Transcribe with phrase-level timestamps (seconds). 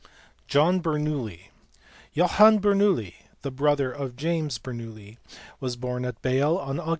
[0.47, 1.49] John Bernoulli t.
[2.13, 3.13] Johann Bernoulli,
[3.43, 5.17] the brother of James Bernoulli,
[5.59, 6.89] was born at Bale on Aug.